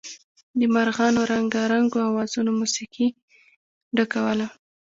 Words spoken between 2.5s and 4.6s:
موسيقۍ ډکوله.